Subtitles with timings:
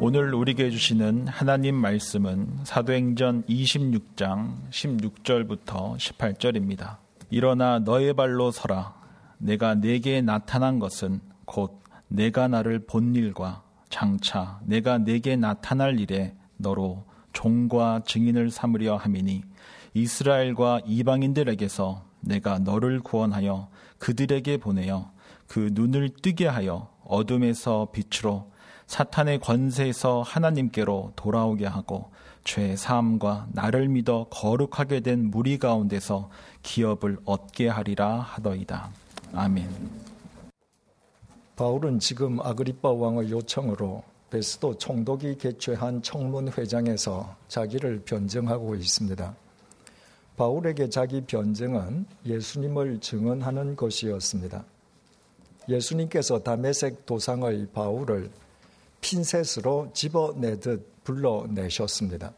[0.00, 6.98] 오늘 우리에게 주시는 하나님 말씀은 사도행전 26장 16절부터 18절입니다.
[7.30, 8.94] 일어나 너의 발로 서라.
[9.38, 17.04] 내가 내게 나타난 것은 곧 내가 나를 본 일과 장차 내가 내게 나타날 일에 너로
[17.32, 19.42] 종과 증인을 삼으려 함이니
[19.94, 23.68] 이스라엘과 이방인들에게서 내가 너를 구원하여
[23.98, 25.10] 그들에게 보내어
[25.48, 28.52] 그 눈을 뜨게 하여 어둠에서 빛으로
[28.88, 32.10] 사탄의 권세에서 하나님께로 돌아오게 하고
[32.42, 36.30] 죄 사함과 나를 믿어 거룩하게 된 무리 가운데서
[36.62, 38.90] 기업을 얻게 하리라 하더이다.
[39.34, 39.68] 아멘.
[41.54, 49.34] 바울은 지금 아그리파 왕의 요청으로 베스도 총독이 개최한 청문회장에서 자기를 변증하고 있습니다.
[50.36, 54.64] 바울에게 자기 변증은 예수님을 증언하는 것이었습니다.
[55.68, 58.30] 예수님께서 다메섹 도상의 바울을
[59.00, 62.32] 핀셋으로 집어내듯 불러내셨습니다.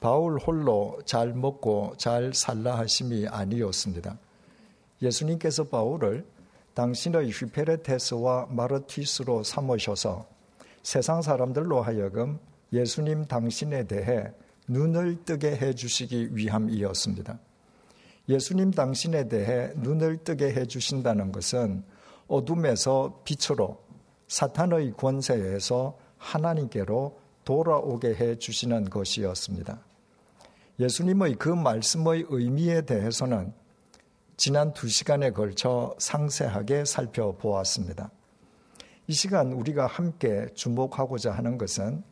[0.00, 4.18] 바울 홀로 잘 먹고 잘 살라 하심이 아니었습니다.
[5.02, 6.24] 예수님께서 바울을
[6.74, 10.26] 당신의 휘페레테스와 마르티스로 삼으셔서
[10.82, 12.38] 세상 사람들로 하여금
[12.72, 14.32] 예수님 당신에 대해
[14.68, 17.38] 눈을 뜨게 해 주시기 위함이었습니다.
[18.28, 21.82] 예수님 당신에 대해 눈을 뜨게 해 주신다는 것은
[22.28, 23.82] 어둠에서 빛으로
[24.28, 29.80] 사탄의 권세에서 하나님께로 돌아오게 해 주시는 것이었습니다.
[30.78, 33.52] 예수님의 그 말씀의 의미에 대해서는
[34.36, 38.10] 지난 두 시간에 걸쳐 상세하게 살펴보았습니다.
[39.08, 42.04] 이 시간 우리가 함께 주목하고자 하는 것은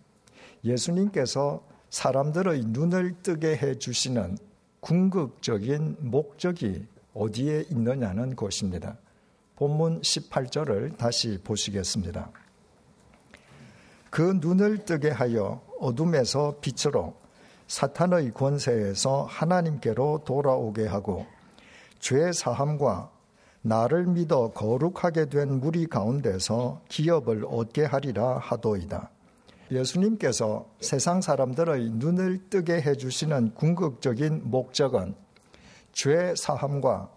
[0.65, 4.39] 예수님께서 사람들의 눈을 뜨게 해 주시는
[4.81, 8.97] 궁극적인 목적이 어디에 있느냐는 것입니다.
[9.57, 12.31] 본문 18절을 다시 보시겠습니다.
[14.11, 17.15] 그 눈을 뜨게 하여 어둠에서 빛으로
[17.67, 21.27] 사탄의 권세에서 하나님께로 돌아오게 하고
[21.99, 23.11] 죄 사함과
[23.63, 29.11] 나를 믿어 거룩하게 된 무리 가운데서 기업을 얻게 하리라 하도이다.
[29.73, 35.17] 예수님께서 세상 사람들의 눈을 뜨게 해주시는 궁극적인 목적은
[35.93, 37.11] 죄 사함과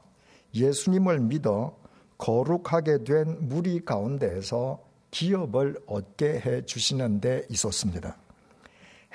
[0.55, 1.77] 예수님을 믿어
[2.19, 8.17] 거룩하게 된 무리 가운데에서 기업을 얻게 해 주시는 데 있었습니다.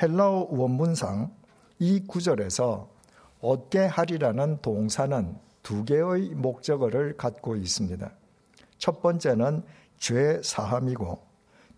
[0.02, 1.32] 헬라어 원문상
[1.78, 2.90] 이 구절에서
[3.40, 8.10] 얻게 하리라는 동사는 두 개의 목적어를 갖고 있습니다.
[8.78, 9.62] 첫 번째는
[9.98, 11.22] 죄 사함이고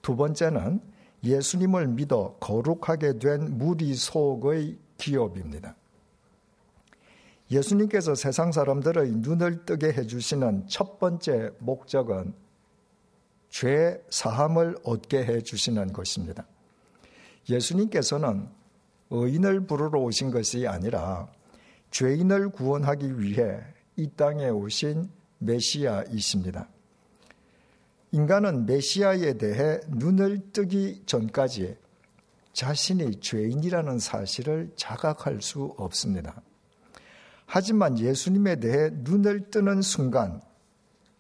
[0.03, 0.81] 두 번째는
[1.25, 5.75] 예수님을 믿어 거룩하게 된 무리 속의 기업입니다.
[7.51, 12.35] 예수님께서 세상 사람들의 눈을 뜨게 해주시는 첫 번째 목적은
[13.49, 16.47] 죄 사함을 얻게 해주시는 것입니다.
[17.49, 18.49] 예수님께서는
[19.11, 21.29] 의인을 부르러 오신 것이 아니라
[21.93, 23.61] 죄인을 구원하기 위해
[23.95, 25.09] 이 땅에 오신
[25.39, 26.69] 메시아이십니다.
[28.11, 31.77] 인간은 메시아에 대해 눈을 뜨기 전까지
[32.53, 36.43] 자신이 죄인이라는 사실을 자각할 수 없습니다.
[37.47, 40.41] 하지만 예수님에 대해 눈을 뜨는 순간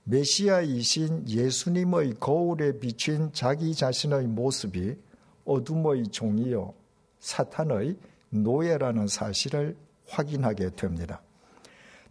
[0.04, 4.96] 메시아이신 예수님의 거울에 비친 자기 자신의 모습이
[5.44, 6.74] 어둠의 종이요
[7.20, 7.96] 사탄의
[8.30, 9.76] 노예라는 사실을
[10.08, 11.22] 확인하게 됩니다.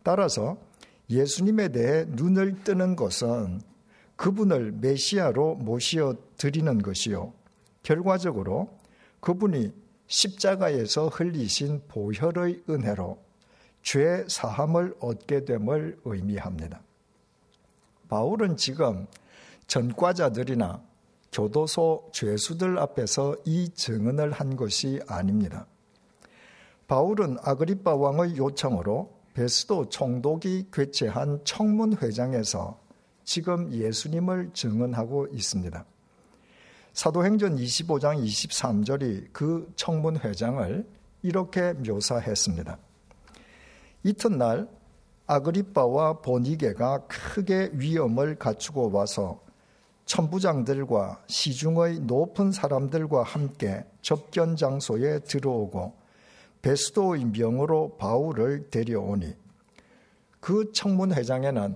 [0.04, 0.58] 따라서
[1.10, 3.62] 예수님에 대해 눈을 뜨는 것은
[4.16, 7.34] 그분을 메시아로 모시어 드리는 것이요.
[7.84, 8.70] 결과적으로
[9.20, 9.74] 그분이
[10.08, 13.25] 십자가에서 흘리신 보혈의 은혜로
[13.86, 16.82] 죄 사함을 얻게 됨을 의미합니다.
[18.10, 19.06] 바울은 지금
[19.68, 20.82] 전과자들이나
[21.32, 25.68] 교도소 죄수들 앞에서 이 증언을 한 것이 아닙니다.
[26.88, 32.80] 바울은 아그리파 왕의 요청으로 베스도 총독이 개최한 청문회장에서
[33.24, 35.86] 지금 예수님을 증언하고 있습니다.
[36.94, 40.88] 사도행전 25장 23절이 그 청문회장을
[41.22, 42.80] 이렇게 묘사했습니다.
[44.06, 44.70] 이튿날
[45.26, 49.42] 아그리빠와 보니게가 크게 위험을 갖추고 와서
[50.06, 55.96] 천부장들과 시중의 높은 사람들과 함께 접견 장소에 들어오고
[56.62, 59.36] 베스도의 명으로 바울을 데려오니
[60.40, 61.76] 그 청문회장에는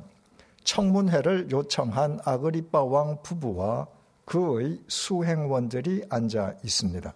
[0.64, 3.88] 청문회를 요청한 아그리빠 왕 부부와
[4.26, 7.12] 그의 수행원들이 앉아 있습니다.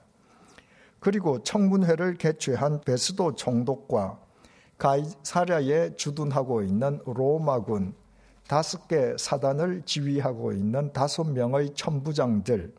[1.00, 4.23] 그리고 청문회를 개최한 베스도 총독과
[4.78, 7.94] 가이사랴에 주둔하고 있는 로마군
[8.48, 12.74] 다섯 개 사단을 지휘하고 있는 다섯 명의 천부장들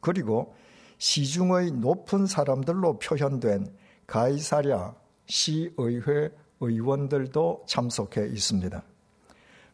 [0.00, 0.54] 그리고
[0.98, 3.66] 시중의 높은 사람들로 표현된
[4.06, 4.94] 가이사랴
[5.26, 6.30] 시의회
[6.60, 8.82] 의원들도 참석해 있습니다.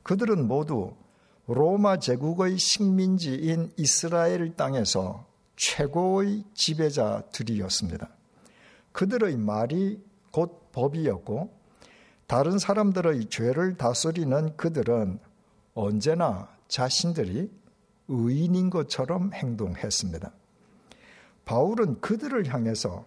[0.03, 0.95] 그들은 모두
[1.47, 5.27] 로마 제국의 식민지인 이스라엘 땅에서
[5.57, 8.09] 최고의 지배자들이었습니다.
[8.93, 10.03] 그들의 말이
[10.39, 11.51] 곧 법이었고
[12.29, 15.19] 다른 사람들의 죄를 다스리는 그들은
[15.75, 17.51] 언제나 자신들이
[18.07, 20.33] 의인인 것처럼 행동했습니다.
[21.45, 23.05] 바울은 그들을 향해서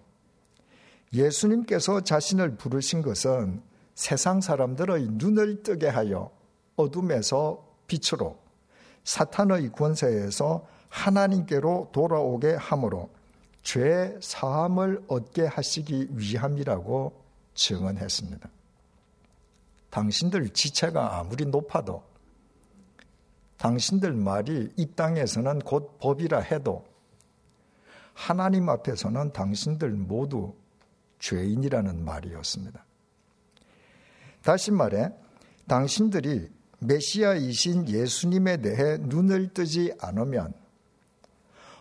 [1.13, 3.61] 예수님께서 자신을 부르신 것은
[3.95, 6.31] 세상 사람들의 눈을 뜨게 하여
[6.75, 8.39] 어둠에서 빛으로
[9.05, 13.09] 사탄의 권세에서 하나님께로 돌아오게 함으로
[13.63, 17.20] 죄 사함을 얻게 하시기 위함이라고
[17.53, 18.49] 증언했습니다.
[19.89, 22.03] 당신들 지체가 아무리 높아도
[23.57, 26.85] 당신들 말이 이 땅에서는 곧 법이라 해도
[28.13, 30.53] 하나님 앞에서는 당신들 모두
[31.19, 32.83] 죄인이라는 말이었습니다.
[34.43, 35.11] 다시 말해,
[35.67, 36.49] 당신들이
[36.79, 40.53] 메시아이신 예수님에 대해 눈을 뜨지 않으면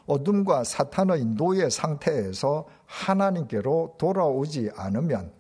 [0.07, 5.33] 어둠과 사탄의 노예 상태에서 하나님께로 돌아오지 않으면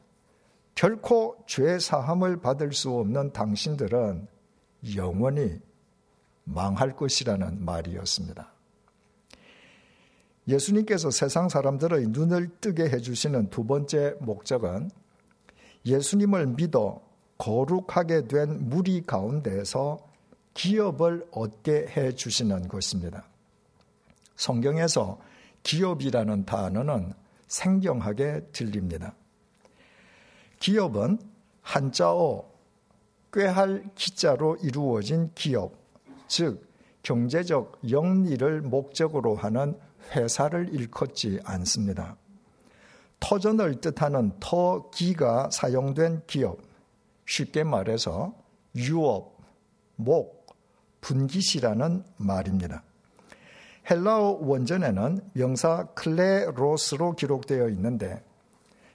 [0.81, 4.27] 결코 죄 사함을 받을 수 없는 당신들은
[4.97, 5.61] 영원히
[6.45, 8.51] 망할 것이라는 말이었습니다.
[10.49, 14.91] 예수님께서 세상 사람들의 눈을 뜨게 해주시는 두 번째 목적은
[15.85, 17.03] 예수님을 믿어
[17.37, 19.99] 거룩하게 된 무리 가운데에서
[20.55, 23.25] 기업을 얻게 해 주시는 것입니다.
[24.35, 25.21] 성경에서
[25.63, 27.13] 기업이라는 단어는
[27.49, 29.15] 생경하게 들립니다.
[30.61, 31.19] 기업은
[31.63, 32.49] 한자어
[33.33, 35.73] 꾀할 기자로 이루어진 기업,
[36.29, 36.69] 즉
[37.03, 39.79] 경제적 영리를 목적으로 하는
[40.13, 42.17] 회사를 일컫지 않습니다.
[43.21, 46.59] 터전을 뜻하는 터기가 사용된 기업,
[47.27, 48.35] 쉽게 말해서
[48.77, 49.39] 유업,
[49.97, 50.47] 목,
[51.01, 52.83] 분기시라는 말입니다.
[53.91, 58.23] 헬라어 원전에는 명사 클레로스로 기록되어 있는데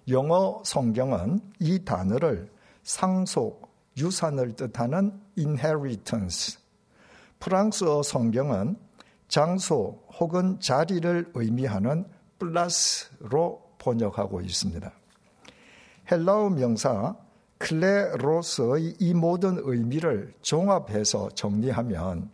[0.08, 2.52] 영어 성경은 이 단어를
[2.84, 6.60] 상속, 유산을 뜻하는 inheritance,
[7.40, 8.78] 프랑스어 성경은
[9.28, 12.06] 장소 혹은 자리를 의미하는
[12.38, 14.92] 플라스로 번역하고 있습니다.
[16.12, 17.16] 헬라어 명사
[17.58, 22.30] 클레로스의 이 모든 의미를 종합해서 정리하면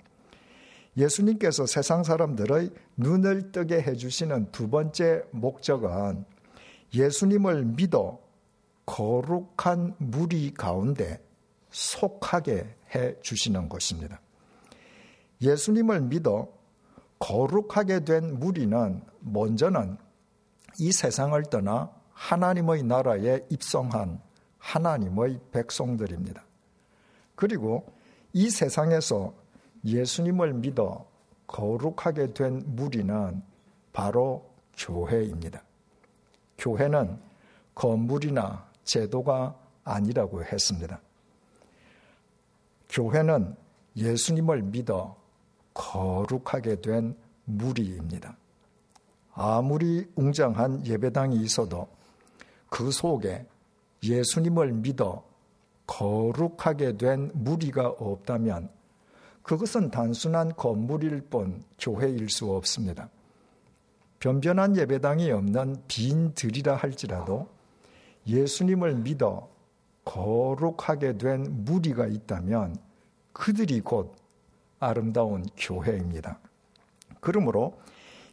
[0.98, 6.26] 예수님께서 세상 사람들의 눈을 뜨게 해주시는 두 번째 목적은
[6.94, 8.20] 예수님을 믿어
[8.86, 11.24] 거룩한 무리 가운데
[11.70, 14.20] 속하게 해 주시는 것입니다.
[15.42, 16.50] 예수님을 믿어
[17.20, 19.98] 거룩하게 된 무리는 먼저는
[20.80, 24.20] 이 세상을 떠나 하나님의 나라에 입성한
[24.58, 26.44] 하나님의 백성들입니다.
[27.36, 27.86] 그리고
[28.34, 29.34] 이 세상에서
[29.86, 31.06] 예수님을 믿어
[31.48, 33.42] 거룩하게 된 무리는
[33.94, 35.64] 바로 교회입니다.
[36.62, 37.20] 교회는
[37.76, 41.02] 건물이나 제도가 아니라고 했습니다.
[42.90, 43.56] 교회는
[43.96, 45.16] 예수님을 믿어
[45.74, 47.16] 거룩하게 된
[47.46, 48.38] 무리입니다.
[49.34, 51.88] 아무리 웅장한 예배당이 있어도
[52.70, 53.46] 그 속에
[54.04, 55.24] 예수님을 믿어
[55.88, 58.70] 거룩하게 된 무리가 없다면
[59.42, 63.10] 그것은 단순한 건물일 뿐 교회일 수 없습니다.
[64.22, 67.50] 변변한 예배당이 없는 빈 들이라 할지라도
[68.28, 69.50] 예수님을 믿어
[70.06, 72.76] 거룩하게 된 무리가 있다면
[73.34, 74.16] 그들이 곧
[74.80, 76.40] 아름다운 교회입니다.
[77.20, 77.80] 그러므로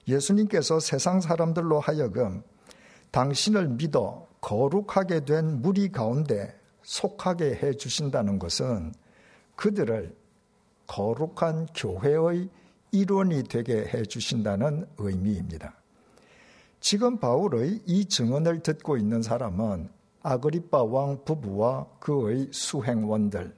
[0.07, 2.42] 예수님께서 세상 사람들로 하여금
[3.11, 8.92] 당신을 믿어 거룩하게 된 무리 가운데 속하게 해 주신다는 것은
[9.57, 10.14] 그들을
[10.87, 12.50] 거룩한 교회의
[12.92, 15.77] 일원이 되게 해 주신다는 의미입니다.
[16.80, 19.88] 지금 바울의 이 증언을 듣고 있는 사람은
[20.23, 23.54] 아그리빠 왕 부부와 그의 수행원들,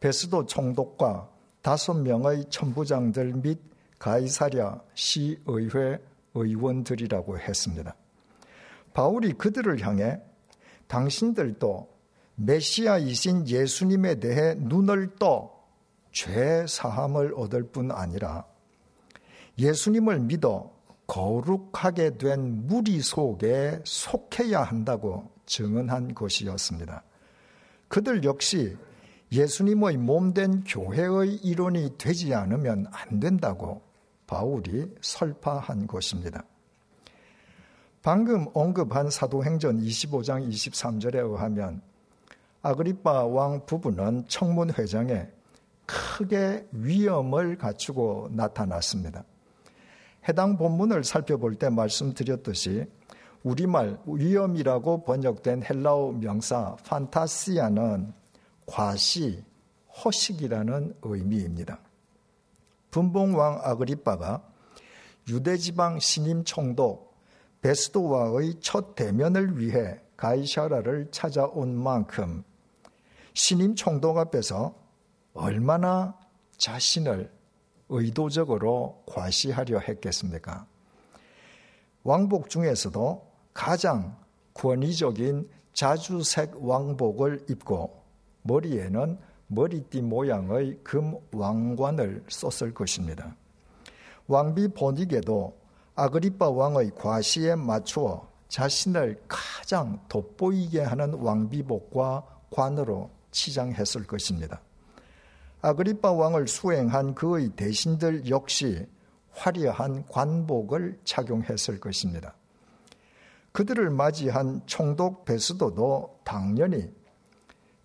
[0.00, 1.28] 베스도 총독과
[1.62, 3.58] 다섯 명의 천부장들 및
[3.98, 5.98] 가이사랴 시의회
[6.34, 7.94] 의원들이라고 했습니다.
[8.94, 10.20] 바울이 그들을 향해
[10.86, 11.88] 당신들도
[12.36, 15.58] 메시아이신 예수님에 대해 눈을 떠
[16.18, 18.44] 죄 사함을 얻을 뿐 아니라
[19.58, 20.72] 예수님을 믿어
[21.08, 27.02] 거룩하게 된 무리 속에 속해야 한다고 증언한 것이었습니다.
[27.88, 28.76] 그들 역시
[29.32, 33.82] 예수님의 몸된 교회의 일원이 되지 않으면 안 된다고
[34.26, 36.44] 바울이 설파한 곳입니다.
[38.02, 41.80] 방금 언급한 사도행전 25장 23절에 의하면
[42.60, 45.26] 아그리파 왕 부부는 청문회장에
[45.86, 49.24] 크게 위험을 갖추고 나타났습니다.
[50.28, 52.86] 해당 본문을 살펴볼 때 말씀드렸듯이
[53.42, 58.12] 우리말 위험이라고 번역된 헬라어 명사 판타시아는
[58.66, 59.42] 과시,
[60.04, 61.78] 허식이라는 의미입니다.
[62.90, 64.42] 분봉왕 아그리빠가
[65.28, 67.16] 유대지방 신임 총독
[67.62, 72.44] 베스도와의 첫 대면을 위해 가이샤라를 찾아온 만큼
[73.34, 74.74] 신임 총독 앞에서
[75.32, 76.18] 얼마나
[76.56, 77.30] 자신을
[77.88, 80.66] 의도적으로 과시하려 했겠습니까?
[82.04, 84.16] 왕복 중에서도 가장
[84.54, 88.02] 권위적인 자주색 왕복을 입고
[88.42, 89.18] 머리에는
[89.48, 93.34] 머리띠 모양의 금 왕관을 썼을 것입니다.
[94.26, 95.56] 왕비 본익에도
[95.94, 104.60] 아그리파 왕의 과시에 맞추어 자신을 가장 돋보이게 하는 왕비복과 관으로 치장했을 것입니다.
[105.60, 108.86] 아그리파 왕을 수행한 그의 대신들 역시
[109.32, 112.34] 화려한 관복을 착용했을 것입니다.
[113.52, 116.92] 그들을 맞이한 총독 베스도도 당연히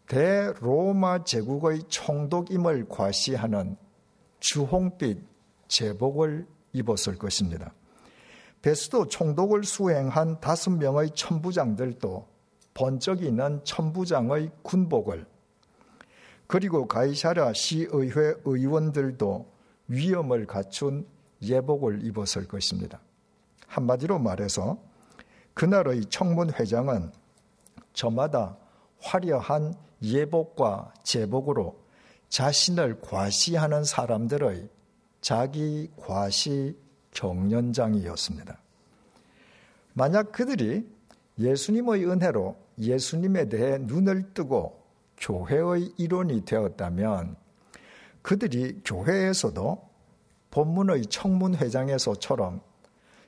[0.07, 3.77] 대로마 제국의 총독임을 과시하는
[4.39, 5.23] 주홍빛
[5.67, 7.73] 제복을 입었을 것입니다.
[8.61, 12.27] 베스도 총독을 수행한 다섯 명의 천부장들도
[12.73, 15.25] 번쩍이 는 천부장의 군복을
[16.53, 19.51] 그리고 가이샤라 시의회 의원들도
[19.87, 21.03] 위엄을 갖춘
[21.41, 22.99] 예복을 입었을 것입니다.
[23.65, 24.77] 한마디로 말해서
[25.55, 27.11] 그날의 청문회장은
[27.93, 28.55] 저마다
[29.01, 31.75] 화려한 예복과 제복으로
[32.29, 34.69] 자신을 과시하는 사람들의
[35.21, 36.77] 자기 과시
[37.15, 38.59] 경연장이었습니다.
[39.93, 40.87] 만약 그들이
[41.39, 44.82] 예수님의 은혜로 예수님에 대해 눈을 뜨고
[45.23, 47.37] 교회의 일원이 되었다면
[48.21, 49.89] 그들이 교회에서도
[50.51, 52.61] 본문의 청문회장에서처럼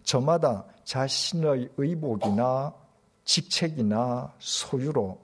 [0.03, 2.73] 저마다 자신의 의복이나
[3.23, 5.19] 직책이나 소유로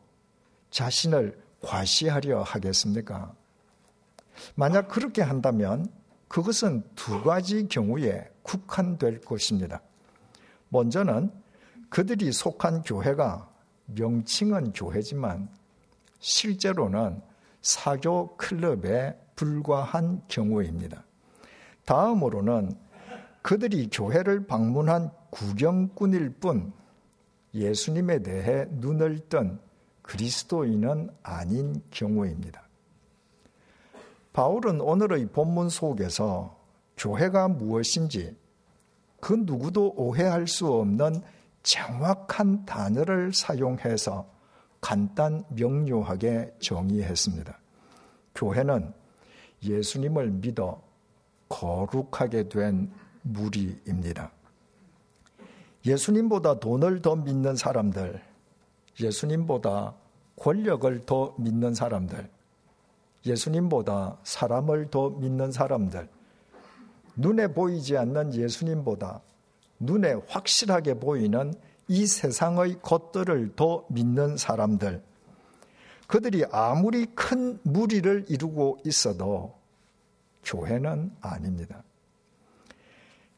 [0.71, 3.33] 자신을 과시하려 하겠습니까?
[4.55, 5.85] 만약 그렇게 한다면
[6.27, 9.81] 그것은 두 가지 경우에 국한될 것입니다.
[10.69, 11.31] 먼저는
[11.89, 13.51] 그들이 속한 교회가
[13.87, 15.49] 명칭은 교회지만
[16.21, 17.21] 실제로는
[17.61, 21.03] 사교 클럽에 불과한 경우입니다.
[21.85, 22.73] 다음으로는
[23.41, 26.71] 그들이 교회를 방문한 구경꾼일 뿐
[27.53, 29.59] 예수님에 대해 눈을 뜬
[30.03, 32.61] 그리스도인은 아닌 경우입니다.
[34.33, 36.57] 바울은 오늘의 본문 속에서
[36.97, 38.35] 교회가 무엇인지
[39.19, 41.21] 그 누구도 오해할 수 없는
[41.63, 44.27] 정확한 단어를 사용해서
[44.81, 47.57] 간단 명료하게 정의했습니다.
[48.35, 48.93] 교회는
[49.63, 50.81] 예수님을 믿어
[51.47, 54.31] 거룩하게 된 무리입니다.
[55.85, 58.21] 예수님보다 돈을 더 믿는 사람들,
[59.00, 59.95] 예수님보다
[60.35, 62.29] 권력을 더 믿는 사람들,
[63.25, 66.09] 예수님보다 사람을 더 믿는 사람들,
[67.15, 69.21] 눈에 보이지 않는 예수님보다
[69.79, 71.53] 눈에 확실하게 보이는
[71.88, 75.03] 이 세상의 것들을 더 믿는 사람들,
[76.07, 79.57] 그들이 아무리 큰 무리를 이루고 있어도
[80.43, 81.83] 교회는 아닙니다.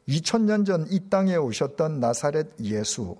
[0.08, 3.16] 2000년 전 이 땅에 오셨던 나사렛 예수,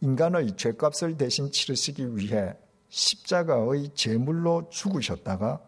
[0.00, 2.54] 인간의 죄값을 대신 치르시기 위해
[2.88, 5.60] 십자가의 제물로 죽으셨다가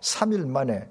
[0.00, 0.88] 3일 만에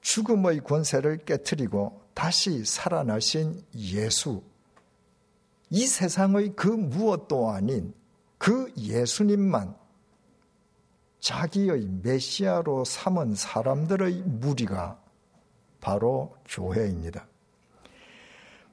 [0.00, 4.42] 죽음의 권세를 깨뜨리고 다시 살아나신 예수.
[5.70, 7.94] 이 세상의 그 무엇도 아닌
[8.38, 9.76] 그 예수님만
[11.20, 14.98] 자기의 메시아로 삼은 사람들의 무리가
[15.80, 17.26] 바로 교회입니다.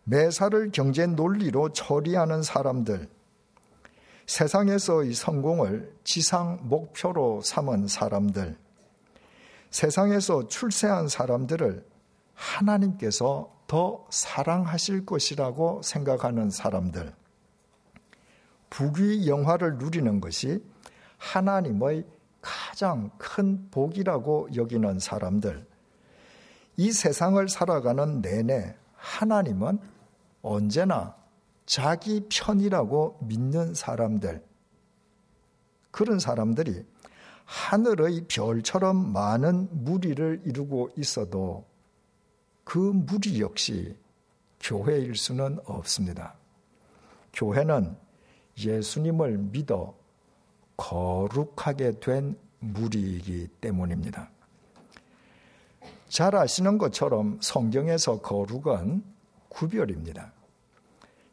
[0.06, 3.10] 매사를 경제 논리로 처리하는 사람들,
[4.25, 8.58] 세상에서의 성공을 지상 목표로 삼은 사람들,
[9.70, 11.86] 세상에서 출세한 사람들을
[12.34, 17.13] 하나님께서 더 사랑하실 것이라고 생각하는 사람들,
[18.69, 20.63] 부귀 영화를 누리는 것이
[21.17, 22.05] 하나님의
[22.41, 25.67] 가장 큰 복이라고 여기는 사람들,
[26.77, 29.79] 이 세상을 살아가는 내내 하나님은
[30.41, 31.15] 언제나
[31.65, 34.45] 자기 편이라고 믿는 사람들,
[35.91, 36.86] 그런 사람들이
[37.43, 41.65] 하늘의 별처럼 많은 무리를 이루고 있어도
[42.67, 43.95] 그 무리 역시
[44.59, 46.36] 교회일 수는 없습니다.
[47.31, 47.95] 교회는
[48.57, 49.95] 예수님을 믿어
[50.75, 54.29] 거룩하게 된 무리이기 때문입니다.
[56.09, 59.01] 잘 아시는 것처럼 성경에서 거룩은
[59.47, 60.33] 구별입니다.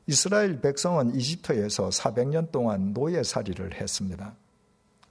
[0.06, 4.36] 이스라엘 백성은 이집트에서 400년 동안 노예살이를 했습니다.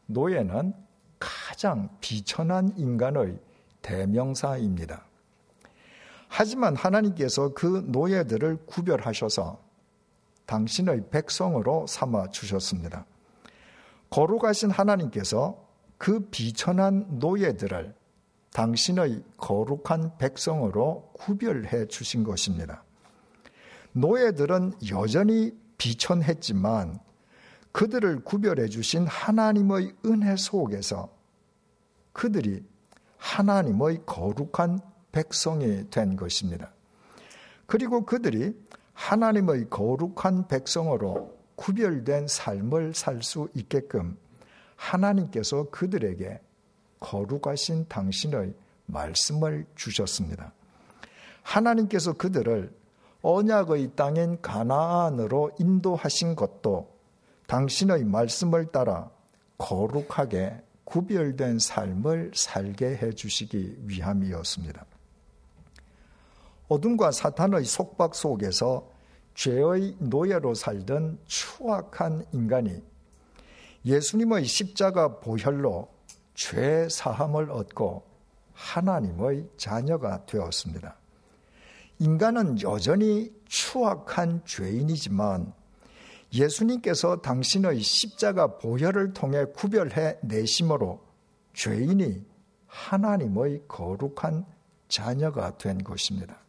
[0.06, 0.74] 노예는
[1.20, 3.38] 가장 비천한 인간의
[3.82, 5.06] 대명사입니다.
[6.36, 9.62] 하지만 하나님께서 그 노예들을 구별하셔서
[10.48, 13.06] 당신의 백성으로 삼아 주셨습니다.
[14.10, 15.64] 거룩하신 하나님께서
[16.00, 17.94] 그 비천한 노예들을
[18.52, 22.84] 당신의 거룩한 백성으로 구별해 주신 것입니다.
[23.92, 26.98] 노예들은 여전히 비천했지만
[27.72, 31.10] 그들을 구별해 주신 하나님의 은혜 속에서
[32.12, 32.66] 그들이
[33.20, 36.74] 하나님의 거룩한 백성이 된 것입니다.
[37.66, 38.54] 그리고 그들이
[38.94, 44.18] 하나님의 거룩한 백성으로 구별된 삶을 살 수 있게끔
[44.76, 46.42] 하나님께서 그들에게
[47.00, 48.54] 거룩하신 당신의
[48.86, 50.52] 말씀을 주셨습니다.
[51.42, 52.74] 하나님께서 그들을
[53.22, 56.94] 언약의 땅인 가나안으로 인도하신 것도
[57.48, 59.10] 당신의 말씀을 따라
[59.58, 64.86] 거룩하게 구별된 삶을 살게 해 주시기 위함이었습니다.
[66.68, 68.90] 어둠과 사탄의 속박 속에서
[69.36, 72.82] 죄의 노예로 살던 추악한 인간이
[73.86, 75.90] 예수님의 십자가 보혈로
[76.34, 78.04] 죄 사함을 얻고
[78.54, 80.96] 하나님의 자녀가 되었습니다.
[82.00, 85.54] 인간은 여전히 추악한 죄인이지만
[86.34, 91.04] 예수님께서 당신의 십자가 보혈을 통해 구별해 내심으로
[91.54, 92.26] 죄인이
[92.68, 94.46] 하나님의 거룩한
[94.88, 96.43] 자녀가 된 것입니다.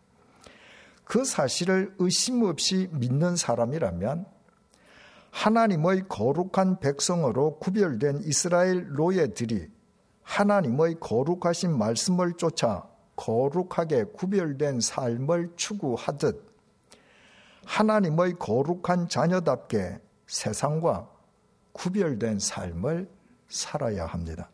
[1.04, 4.26] 그 사실을 의심 없이 믿는 사람이라면
[5.30, 9.68] 하나님의 거룩한 백성으로 구별된 이스라엘 노예들이
[10.22, 16.54] 하나님의 거룩하신 말씀을 쫓아 거룩하게 구별된 삶을 추구하듯
[17.66, 21.10] 하나님의 거룩한 자녀답게 세상과
[21.72, 23.10] 구별된 삶을
[23.48, 24.50] 살아야 합니다.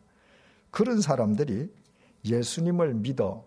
[0.69, 1.71] 그런 사람들이
[2.25, 3.45] 예수님을 믿어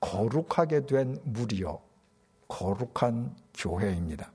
[0.00, 1.80] 거룩하게 된 무리요,
[2.48, 4.32] 거룩한 교회입니다.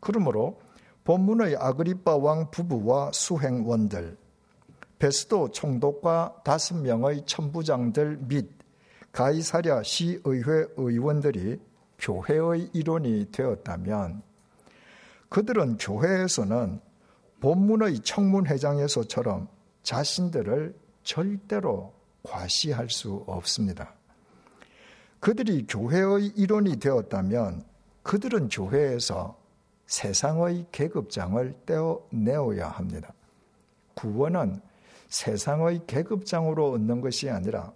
[0.00, 0.60] 그러므로
[1.04, 4.16] 본문의 아그리빠 왕 부부와 수행원들,
[4.98, 8.50] 베스도 총독과 다섯 명의 천부장들 및
[9.12, 11.60] 가이사랴 시의회 의원들이
[11.98, 14.22] 교회의 일원이 되었다면
[15.28, 16.80] 그들은 교회에서는
[17.40, 19.48] 본문의 청문회장에서처럼
[19.82, 23.97] 자신들을 절대로 과시할 수 없습니다.
[25.20, 27.64] 그들이 교회의 일원이 되었다면
[28.02, 29.38] 그들은 교회에서
[29.86, 33.12] 세상의 계급장을 떼어내어야 합니다.
[33.94, 34.60] 구원은
[35.08, 37.72] 세상의 계급장으로 얻는 것이 아니라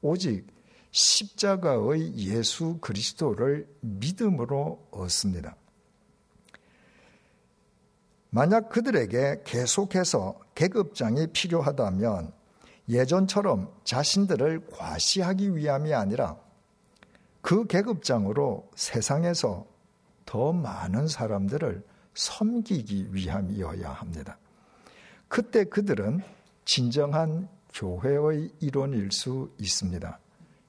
[0.00, 0.46] 오직
[0.90, 5.56] 십자가의 예수 그리스도를 믿음으로 얻습니다.
[8.30, 12.32] 만약 그들에게 계속해서 계급장이 필요하다면
[12.88, 16.45] 예전처럼 자신들을 과시하기 위함이 아니라
[17.46, 19.68] 그 계급장으로 세상에서
[20.24, 21.80] 더 많은 사람들을
[22.12, 24.36] 섬기기 위함이어야 합니다.
[25.28, 26.22] 그때 그들은
[26.64, 30.18] 진정한 교회의 일원일 수 있습니다.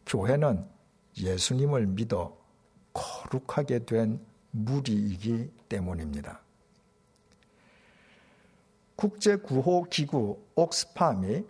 [0.05, 0.67] 교회는
[1.19, 2.37] 예수님을 믿어
[2.93, 6.41] 거룩하게 된 무리이기 때문입니다.
[8.97, 11.43] 국제구호기구 옥스팜이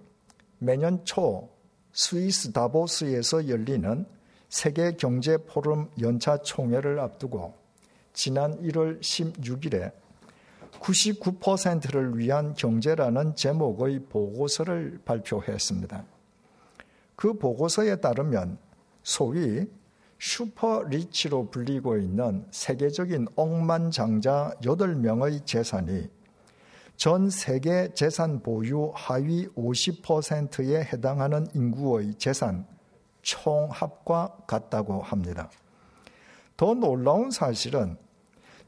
[0.60, 1.50] 매년 초
[1.92, 4.06] 스위스 다보스에서 열리는
[4.50, 7.54] 세계 경제 포럼 연차 총회를 앞두고
[8.14, 9.92] 지난 1월 16일에
[10.80, 16.06] 99%를 위한 경제라는 제목의 보고서를 발표했습니다.
[17.16, 18.58] 그 보고서에 따르면
[19.04, 19.66] 소위
[20.20, 26.10] 슈퍼 리치로 불리고 있는 세계적인 억만장자 8명의 재산이
[26.96, 32.66] 전 세계 재산 보유 하위 50%에 해당하는 인구의 재산
[33.28, 35.52] 총합과 같다고 합니다.
[36.56, 37.98] 더 놀라운 사실은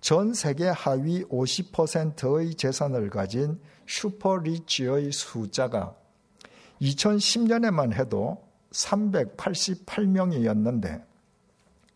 [0.02, 5.96] 전 세계 하위 50%의 재산을 가진 슈퍼리치의 숫자가
[6.82, 11.06] 2010년에만 해도 388명이었는데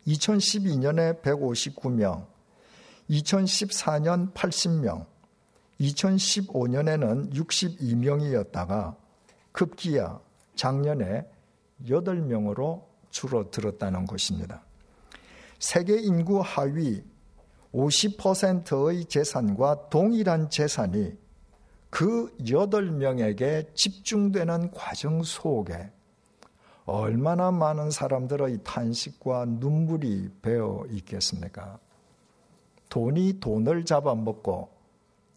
[0.06, 2.26] 2012년에 159명,
[3.10, 5.04] 2014년 80명,
[5.80, 8.96] 2015년에는 62명이었다가
[9.52, 10.20] 급기야
[10.56, 11.33] 작년에
[11.82, 14.64] 8명으로 줄어들었다는 것입니다.
[15.58, 17.02] 세계 인구 하위
[17.72, 21.16] 50%의 재산과 동일한 재산이
[21.90, 25.90] 그 8명에게 집중되는 과정 속에
[26.86, 31.78] 얼마나 많은 사람들의 탄식과 눈물이 배어 있겠습니까?
[32.88, 34.68] 돈이 돈을 잡아먹고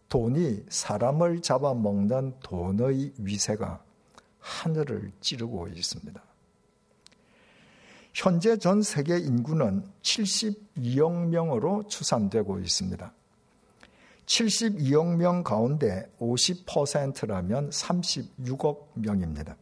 [0.08, 3.82] 돈이 사람을 잡아먹는 돈의 위세가
[4.38, 6.27] 하늘을 찌르고 있습니다.
[8.20, 13.12] 현재 전 세계 인구는 72억 명으로 추산되고 있습니다.
[14.26, 19.56] 72억 명 가운데 50%라면 36억 명입니다.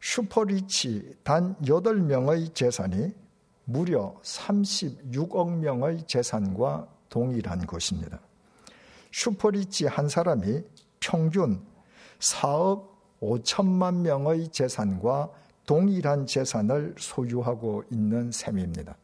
[0.00, 3.14] 슈퍼리치 단 8명의 재산이
[3.62, 8.18] 무려 36억 명의 재산과 동일한 것입니다.
[9.12, 10.64] 슈퍼리치 한 사람이
[10.98, 11.64] 평균
[12.18, 12.88] 4억
[13.22, 18.96] 5천만 명의 재산과 동일한 재산을 소유하고 있는 셈입니다.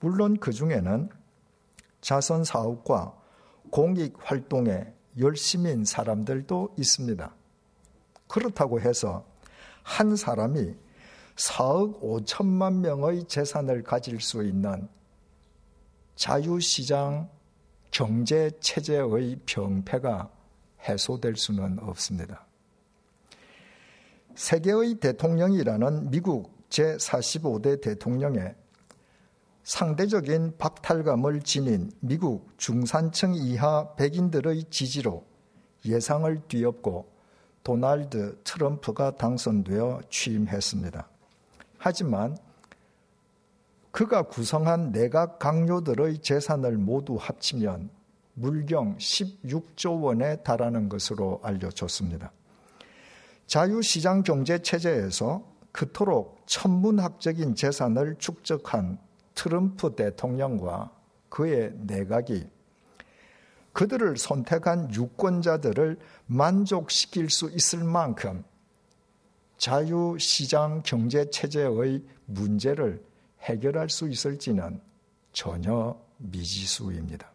[0.00, 1.08] 물론 그 중에는
[2.00, 3.16] 자선 사업과
[3.70, 7.34] 공익 활동에 열심인 사람들도 있습니다.
[8.26, 9.24] 그렇다고 해서
[9.82, 10.74] 한 사람이
[11.36, 14.88] 4억 5천만 명의 재산을 가질 수 있는
[16.16, 17.30] 자유시장
[17.90, 20.30] 경제 체제의 병폐가
[20.88, 22.47] 해소될 수는 없습니다.
[24.38, 28.54] 세계의 대통령이라는 미국 제45대 대통령의
[29.64, 35.24] 상대적인 박탈감을 지닌 미국 중산층 이하 백인들의 지지로
[35.84, 37.10] 예상을 뒤엎고
[37.64, 41.08] 도널드 트럼프가 당선되어 취임했습니다.
[41.78, 42.38] 하지만
[43.90, 47.90] 그가 구성한 내각 강요들의 재산을 모두 합치면
[48.34, 52.30] 물경 16조 원에 달하는 것으로 알려졌습니다.
[53.48, 58.98] 자유시장 경제 체제에서 그토록 천문학적인 재산을 축적한
[59.34, 60.92] 트럼프 대통령과
[61.30, 62.46] 그의 내각이
[63.72, 68.44] 그들을 선택한 유권자들을 만족시킬 수 있을 만큼
[69.56, 73.02] 자유시장 경제 체제의 문제를
[73.40, 74.78] 해결할 수 있을지는
[75.32, 77.30] 전혀 미지수입니다.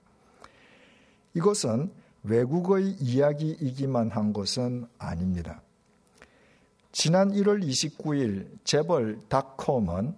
[1.34, 5.62] 이것은 외국의 이야기이기만 한 것은 아닙니다.
[6.96, 10.16] 지난 1월 29일 재벌 닷컴은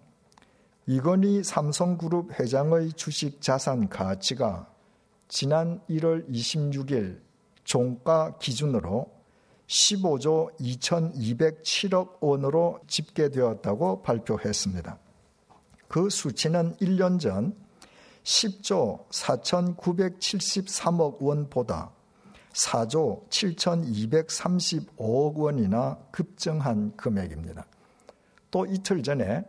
[0.88, 4.70] 이건희 삼성그룹 회장의 주식 자산 가치가
[5.30, 7.22] 지난 1월 26일
[7.64, 9.10] 종가 기준으로
[9.68, 15.00] 15조 2207억 원으로 집계되었다고 발표했습니다.
[15.88, 17.56] 그 수치는 1년 전
[18.26, 21.95] 10조 4,973억 원보다
[22.56, 27.66] 4조 7,235억 원이나 급증한 금액입니다.
[28.50, 29.44] 또 이틀 전에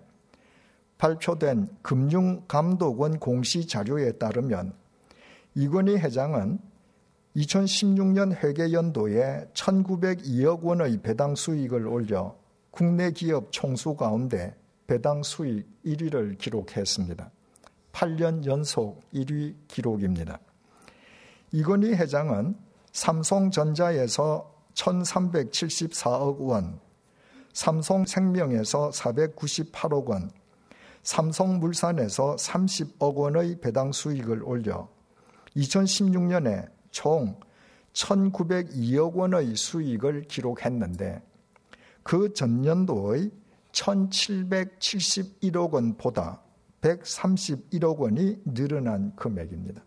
[0.99, 4.75] 발표된 금융감독원 공시 자료에 따르면
[5.55, 6.59] 이건희 회장은
[7.37, 12.35] 2016년 회계연도에 1,902억 원의 배당 수익을 올려
[12.71, 17.31] 국내 기업 총수 가운데 배당 수익 1위를 기록했습니다.
[17.93, 20.39] 8년 연속 1위 기록입니다.
[21.53, 22.66] 이건희 회장은
[22.97, 26.81] 삼성전자에서 1,374억 원,
[27.53, 30.31] 삼성생명에서 498억 원,
[31.03, 34.89] 삼성물산에서 30억 원의 배당 수익을 올려
[35.57, 37.39] 2016년에 총
[37.93, 41.23] 1,902억 원의 수익을 기록했는데
[42.03, 43.31] 그 전년도의
[43.73, 46.41] 1,771억 원보다
[46.81, 49.86] 131억 원이 늘어난 금액입니다.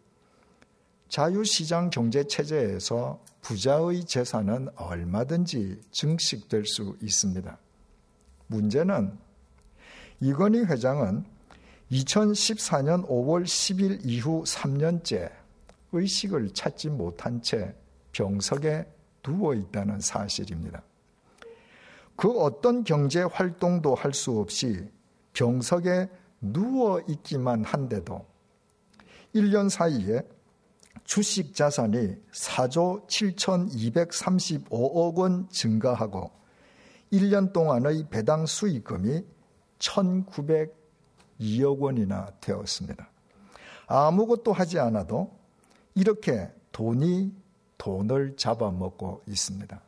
[1.09, 7.57] 자유시장 경제 체제에서 부자의 재산은 얼마든지 증식될 수 있습니다.
[8.47, 9.17] 문제는
[10.21, 11.25] 이건희 회장은
[11.91, 15.31] 2014년 5월 10일 이후 3년째
[15.91, 17.73] 의식을 찾지 못한 채
[18.11, 18.85] 병석에
[19.23, 20.83] 누워 있다는 사실입니다.
[22.15, 24.87] 그 어떤 경제 활동도 할 수 없이
[25.33, 26.09] 병석에
[26.41, 28.25] 누워 있기만 한데도
[29.33, 30.21] 1년 사이에
[31.03, 36.31] 주식 자산이 4조 7,235억 원 증가하고
[37.11, 39.25] 1년 동안의 배당 수익금이
[39.79, 43.09] 1,902억 원이나 되었습니다.
[43.87, 45.35] 아무것도 하지 않아도
[45.95, 47.33] 이렇게 돈이
[47.79, 49.81] 돈을 잡아먹고 있습니다.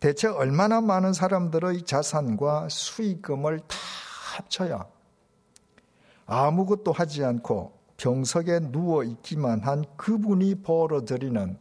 [0.00, 3.76] 대체 얼마나 많은 사람들의 자산과 수익금을 다
[4.36, 4.86] 합쳐야
[6.26, 11.58] 아무것도 하지 않고 병석에 누워 있기만 한 그분이 벌어들이는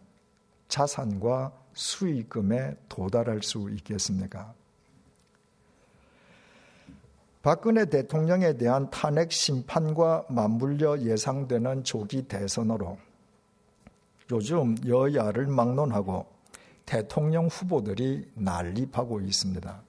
[0.67, 4.53] 자산과 수익금에 도달할 수 있겠습니까?
[7.41, 12.97] 박근혜 대통령에 대한 탄핵 심판과 맞물려 예상되는 조기 대선으로
[14.31, 16.27] 요즘 여야를 막론하고
[16.85, 19.81] 대통령 후보들이 난립하고 있습니다.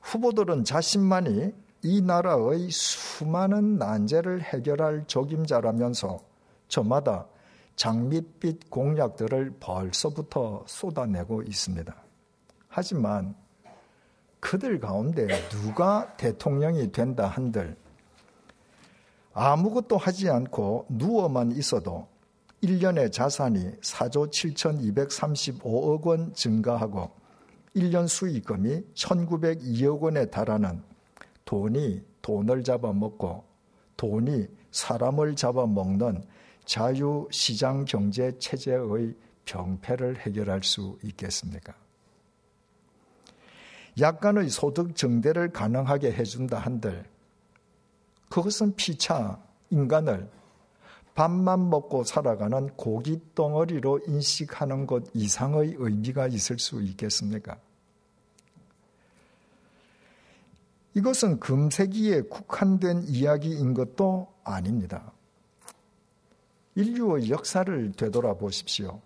[0.00, 6.20] 후보들은 자신만이 이 나라의 수많은 난제를 해결할 적임자라면서
[6.66, 7.26] 저마다
[7.76, 11.94] 장밋빛 공약들을 벌써부터 쏟아내고 있습니다.
[12.68, 13.34] 하지만
[14.40, 17.76] 그들 가운데 누가 대통령이 된다 한들
[19.32, 22.08] 아무것도 하지 않고 누워만 있어도
[22.62, 27.12] 1년의 자산이 4조 7,235억 원 증가하고
[27.76, 30.82] 1년 수익금이 1,902억 원에 달하는
[31.48, 33.42] 돈이 돈을 잡아먹고
[33.96, 36.22] 돈이 사람을 잡아먹는
[36.66, 39.14] 자유시장 경제 체제의
[39.46, 41.72] 병폐를 해결할 수 있겠습니까?
[43.98, 47.06] 약간의 소득 증대를 가능하게 해준다 한들
[48.28, 50.28] 그것은 피차 인간을
[51.14, 57.56] 밥만 먹고 살아가는 고기 덩어리로 인식하는 것 이상의 의미가 있을 수 있겠습니까?
[60.94, 65.12] 이것은 금세기에 국한된 이야기인 것도 아닙니다.
[66.74, 69.00] 인류의 역사를 되돌아보십시오.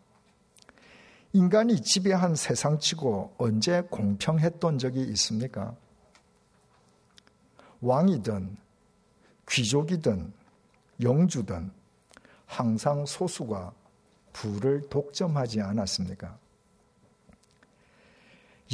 [1.32, 5.74] 인간이 지배한 세상치고 언제 공평했던 적이 있습니까?
[7.80, 8.56] 왕이든
[9.48, 10.32] 귀족이든
[11.00, 11.72] 영주든
[12.46, 13.72] 항상 소수가
[14.32, 16.38] 부를 독점하지 않았습니까?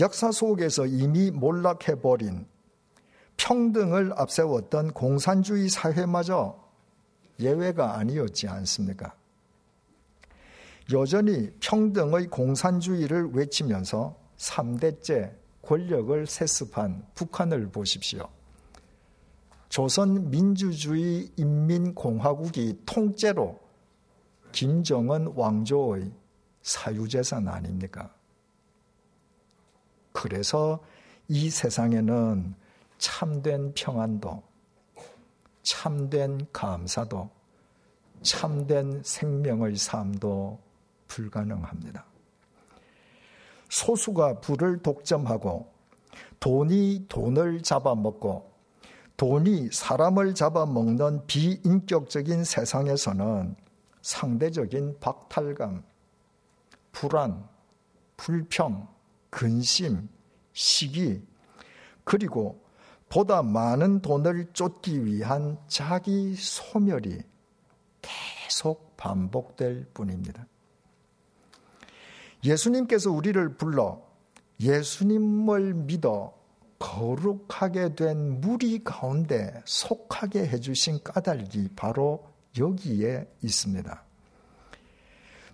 [0.01, 2.47] 역사 속에서 이미 몰락해버린
[3.39, 6.69] 평등을 앞세웠던 공산주의 사회마저
[7.41, 9.15] 예외가 아니었지 않습니까?
[10.93, 18.29] 여전히 평등의 공산주의를 외치면서 3대째 권력을 세습한 북한을 보십시오.
[19.69, 23.61] 조선 민주주의 인민공화국이 통째로
[24.53, 26.11] 김정은 왕조의
[26.63, 28.15] 사유재산 아닙니까?
[30.13, 30.83] 그래서
[31.29, 32.55] 이 세상에는
[32.99, 34.43] 참된 평안도,
[35.63, 37.31] 참된 감사도,
[38.23, 40.59] 참된 생명의 삶도
[41.07, 42.05] 불가능합니다.
[43.69, 45.73] 소수가 부를 독점하고
[46.41, 48.49] 돈이 돈을 잡아먹고
[49.17, 53.57] 돈이 사람을 잡아먹는 비인격적인 세상에서는
[54.01, 55.83] 상대적인 박탈감,
[56.93, 57.49] 불안,
[58.17, 58.89] 불평,
[59.29, 60.09] 근심,
[60.53, 61.21] 시기,
[62.05, 62.61] 그리고
[63.09, 67.19] 보다 많은 돈을 쫓기 위한 자기 소멸이
[68.03, 70.47] 계속 반복될 뿐입니다.
[72.45, 74.03] 예수님께서 우리를 불러
[74.61, 76.35] 예수님을 믿어
[76.79, 82.25] 거룩하게 된 무리 가운데 속하게 해주신 까닭이 바로
[82.59, 84.05] 여기에 있습니다.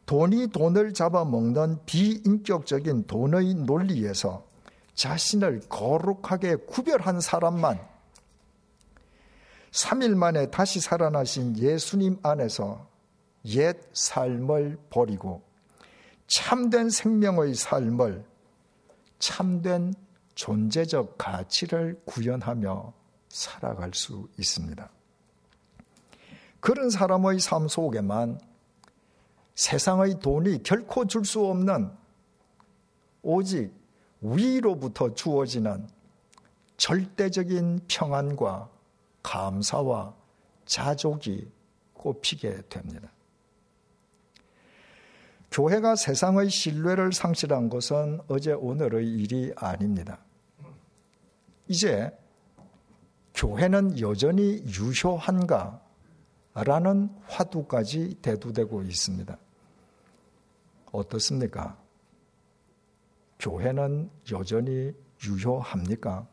[0.06, 4.46] 돈이 돈을 잡아먹는 비인격적인 돈의 논리에서
[4.94, 7.80] 자신을 거룩하게 구별한 사람만
[9.70, 12.86] 3일 만에 다시 살아나신 예수님 안에서
[13.46, 15.42] 옛 삶을 버리고
[16.28, 18.24] 참된 생명의 삶을
[19.18, 19.94] 참된
[20.34, 22.92] 존재적 가치를 구현하며
[23.28, 24.88] 살아갈 수 있습니다.
[26.60, 28.40] 그런 사람의 삶 속에만
[29.54, 31.90] 세상의 돈이 결코 줄 수 없는
[33.22, 33.72] 오직
[34.24, 35.86] 위로부터 주어지는
[36.78, 38.70] 절대적인 평안과
[39.22, 40.14] 감사와
[40.64, 41.50] 자족이
[41.92, 43.10] 꼽히게 됩니다.
[45.50, 50.18] 교회가 세상의 신뢰를 상실한 것은 어제 오늘의 일이 아닙니다.
[51.68, 52.10] 이제
[53.34, 55.80] 교회는 여전히 유효한가?
[56.54, 59.36] 라는 화두까지 대두되고 있습니다.
[60.92, 61.83] 어떻습니까?
[63.44, 66.26] 교회는 여전히 유효합니까?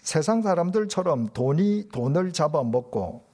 [0.00, 3.24] 세상 사람들처럼 돈이 돈을 잡아먹고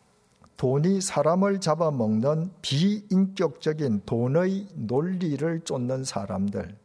[0.59, 6.77] 돈이 사람을 잡아먹는 비인격적인 돈의 논리를 쫓는 사람들.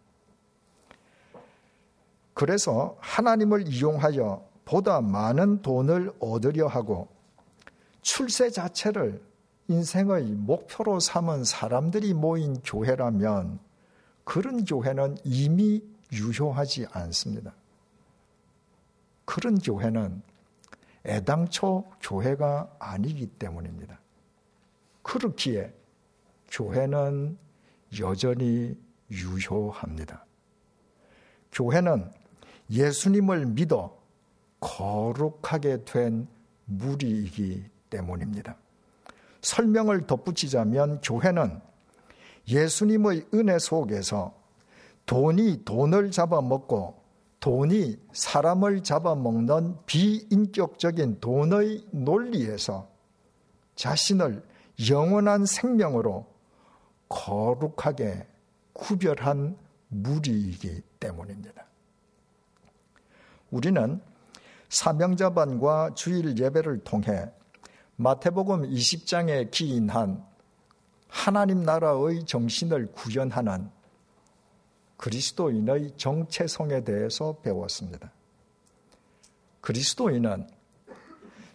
[2.34, 7.10] 그래서 하나님을 이용하여 보다 많은 돈을 얻으려 하고
[8.02, 9.21] 출세 자체를
[9.67, 13.60] 인생의 목표로 삼은 사람들이 모인 교회라면
[14.23, 17.54] 그런 교회는 이미 유효하지 않습니다.
[19.25, 20.21] 그런 교회는
[21.06, 23.99] 애당초 교회가 아니기 때문입니다.
[25.01, 25.73] 그렇기에
[26.49, 27.38] 교회는
[27.99, 28.78] 여전히
[29.12, 30.25] 유효합니다.
[31.51, 32.12] 교회는
[32.69, 33.97] 예수님을 믿어
[34.60, 36.28] 거룩하게 된
[36.65, 38.58] 무리이기 때문입니다.
[39.45, 41.62] 설명을 덧붙이자면 교회는
[42.47, 44.34] 예수님의 은혜 속에서
[45.05, 47.03] 돈이 돈을 잡아먹고
[47.39, 52.89] 돈이 사람을 잡아먹는 비인격적인 돈의 논리에서
[53.75, 54.43] 자신을
[54.89, 56.25] 영원한 생명으로
[57.08, 58.25] 거룩하게
[58.73, 59.58] 구별한
[59.89, 61.65] 무리이기 때문입니다.
[63.51, 64.01] 우리는
[64.69, 67.31] 사명자반과 주일 예배를 통해
[67.97, 70.25] 마태복음 20장에 기인한
[71.08, 73.69] 하나님 나라의 정신을 구현하는
[74.97, 78.12] 그리스도인의 정체성에 대해서 배웠습니다.
[79.62, 80.47] 그리스도인은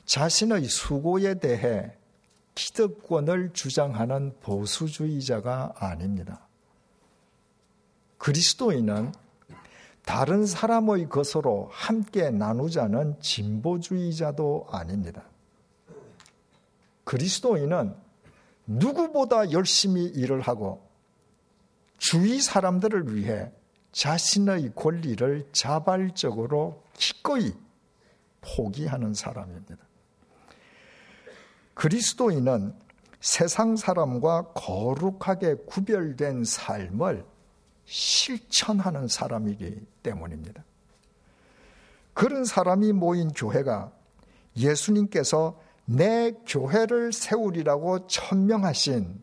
[0.07, 1.93] 자신의 수고에 대해
[2.55, 6.49] 기득권을 주장하는 보수주의자가 아닙니다.
[8.19, 9.13] 그리스도인은
[10.05, 15.23] 다른 사람의 것으로 함께 나누자는 진보주의자도 아닙니다.
[17.11, 17.93] 그리스도인은
[18.69, 20.89] 누구보다 열심히 일을 하고
[21.99, 23.51] 주위 사람들을 위해
[23.91, 27.53] 자신의 권리를 자발적으로 기꺼이
[28.41, 29.77] 포기하는 사람입니다.
[31.75, 32.77] 그리스도인은
[33.19, 37.27] 세상 사람과 거룩하게 구별된 삶을
[37.87, 40.63] 실천하는 사람이기 때문입니다.
[42.15, 43.91] 그런 사람이 모인 교회가
[44.57, 45.59] 예수님께서
[45.93, 49.21] 내 교회를 세우리라고 천명하신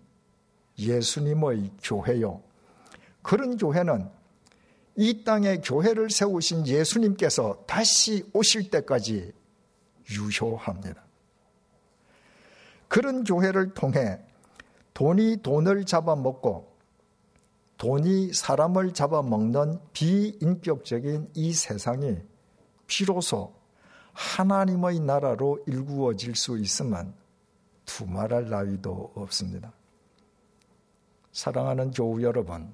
[0.77, 2.41] 예수님의 교회요.
[3.21, 4.10] 그런 교회는
[4.97, 9.32] 이 땅에 교회를 세우신 예수님께서 다시 오실 때까지
[10.12, 11.06] 유효합니다.
[12.89, 14.19] 그런 교회를 통해
[14.93, 16.75] 돈이 돈을 잡아먹고
[17.77, 22.17] 돈이 사람을 잡아먹는 비인격적인 이 세상이
[22.88, 23.53] 비로소
[24.17, 27.13] 하나님의 나라로 일구어질 수 있으면
[27.86, 29.71] 두말할 나위도 없습니다.
[31.32, 32.73] 사랑하는 교우 여러분,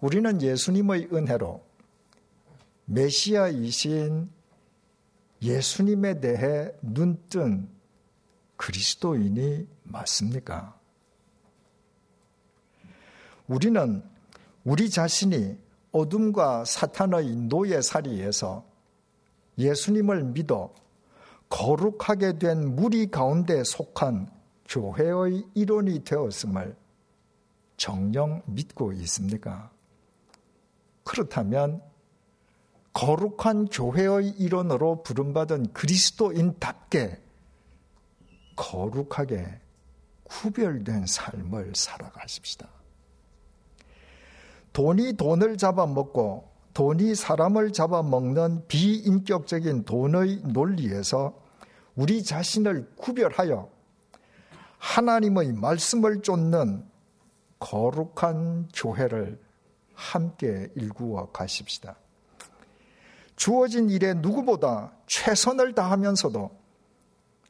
[0.00, 1.64] 우리는 예수님의 은혜로
[2.84, 4.30] 메시아이신
[5.40, 7.66] 예수님에 대해 눈뜬
[8.56, 10.78] 그리스도인이 맞습니까?
[13.48, 14.02] 우리는
[14.62, 15.58] 우리 자신이
[15.92, 18.75] 어둠과 사탄의 노예살이에서
[19.58, 20.72] 예수님을 믿어
[21.48, 24.30] 거룩하게 된 무리 가운데 속한
[24.68, 26.76] 교회의 일원이 되었음을
[27.76, 29.70] 정령 믿고 있습니까?
[31.04, 31.82] 그렇다면
[32.92, 37.20] 거룩한 교회의 일원으로 부름받은 그리스도인답게
[38.56, 39.60] 거룩하게
[40.24, 42.68] 구별된 삶을 살아가십시다.
[44.72, 51.32] 돈이 돈을 잡아먹고 돈이 사람을 잡아먹는 비인격적인 돈의 논리에서
[51.94, 53.70] 우리 자신을 구별하여
[54.76, 56.84] 하나님의 말씀을 쫓는
[57.60, 59.40] 거룩한 교회를
[59.94, 61.96] 함께 일구어 가십시다.
[63.36, 66.50] 주어진 일에 누구보다 최선을 다하면서도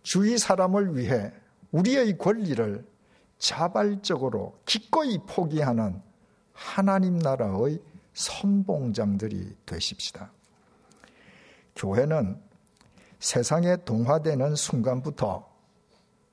[0.05, 1.33] 주위 사람을 위해
[1.73, 2.87] 우리의 권리를
[3.39, 6.01] 자발적으로 기꺼이 포기하는
[6.53, 7.81] 하나님 나라의
[8.17, 10.33] 선봉장들이 되십시다.
[11.77, 12.41] 교회는
[13.19, 15.47] 세상에 동화되는 순간부터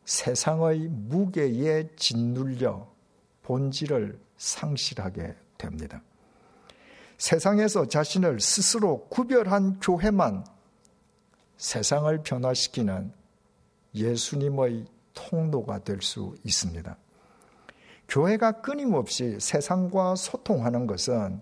[0.06, 2.88] 세상의 무게에 짓눌려
[3.44, 6.02] 본질을 상실하게 됩니다.
[7.18, 10.46] 세상에서 자신을 스스로 구별한 교회만
[11.58, 13.14] 세상을 변화시키는
[13.94, 16.98] 예수님의 통로가 될 수 있습니다.
[18.08, 21.42] 교회가 끊임없이 세상과 소통하는 것은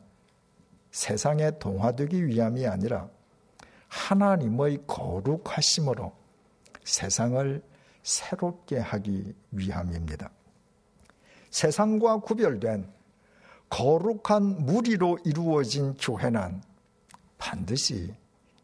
[0.92, 3.10] 세상에 동화되기 위함이 아니라
[3.88, 6.14] 하나님의 거룩하심으로
[6.84, 7.62] 세상을
[8.04, 10.32] 새롭게 하기 위함입니다.
[11.50, 12.92] 세상과 구별된
[13.70, 16.62] 거룩한 무리로 이루어진 교회는
[17.38, 18.14] 반드시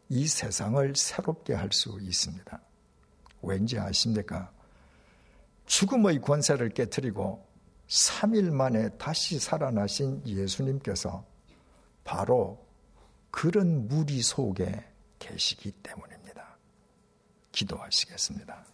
[0.08, 2.60] 이 세상을 새롭게 할 수 있습니다.
[3.42, 4.50] 왠지 아십니까?
[5.66, 7.46] 죽음의 권세를 깨뜨리고
[7.88, 11.24] 3일 만에 다시 살아나신 예수님께서
[12.08, 12.58] 바로
[13.30, 14.82] 그런 무리 속에
[15.18, 16.56] 계시기 때문입니다.
[17.52, 18.64] 기도하시겠습니다.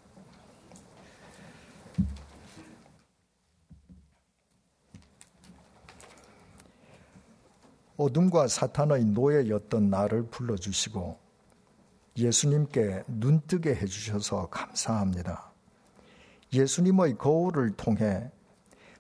[7.97, 11.19] 어둠과 사탄의 노예였던 나를 불러주시고
[12.17, 15.51] 예수님께 눈뜨게 해주셔서 감사합니다.
[16.53, 18.31] 예수님의 거울을 통해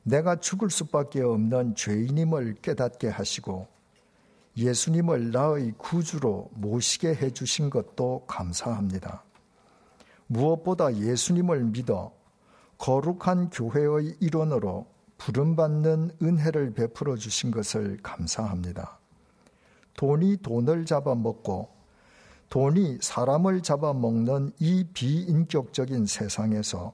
[0.03, 3.73] 내가 죽을 수밖에 없는 죄인임을 깨닫게 하시고
[4.57, 9.24] 예수님을 나의 구주로 모시게 해주신 것도 감사합니다.
[10.26, 12.12] 무엇보다 예수님을 믿어
[12.78, 14.86] 거룩한 교회의 일원으로
[15.18, 18.98] 부름받는 은혜를 베풀어 주신 것을 감사합니다.
[19.96, 21.70] 돈이 돈을 잡아먹고
[22.50, 26.92] 돈이 사람을 잡아먹는 이 비인격적인 세상에서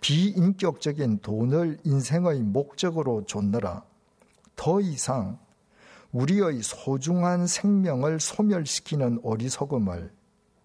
[0.00, 3.84] 비인격적인 돈을 인생의 목적으로 줬느라
[4.54, 5.38] 더 이상
[6.12, 10.12] 우리의 소중한 생명을 소멸시키는 어리석음을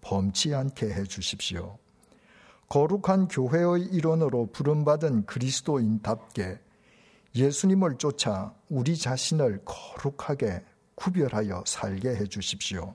[0.00, 1.78] 범치 않게 해 주십시오.
[2.68, 6.58] 거룩한 교회의 일원으로 부름받은 그리스도인답게
[7.34, 10.64] 예수님을 쫓아 우리 자신을 거룩하게
[10.94, 12.94] 구별하여 살게 해 주십시오.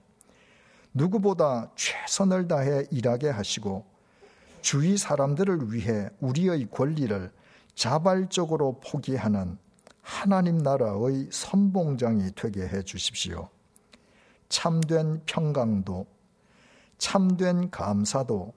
[0.94, 3.86] 누구보다 최선을 다해 일하게 하시고
[4.62, 7.32] 주위 사람들을 위해 우리의 권리를
[7.76, 9.58] 자발적으로 포기하는
[10.08, 13.50] 하나님 나라의 선봉장이 되게 해 주십시오.
[14.48, 16.08] 참된 평강도,
[16.98, 18.54] 참된 감사도,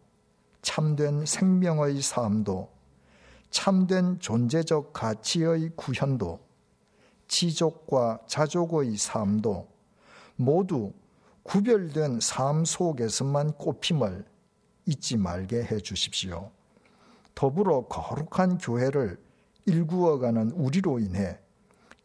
[0.62, 2.70] 참된 생명의 삶도,
[3.50, 6.38] 참된 존재적 가치의 구현도,
[7.26, 9.66] 지족과 자족의 삶도
[10.36, 10.92] 모두
[11.42, 14.24] 구별된 삶 속에서만 꼽힘을
[14.86, 16.52] 잊지 말게 해 주십시오.
[17.34, 19.29] 더불어 거룩한 교회를
[19.70, 21.38] 일구어가는 우리로 인해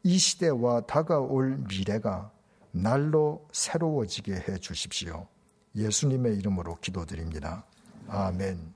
[0.03, 2.31] 이 시대와 다가올 미래가
[2.71, 5.27] 날로 새로워지게 해 주십시오.
[5.75, 7.65] 예수님의 이름으로 기도드립니다.
[8.07, 8.74] 아멘.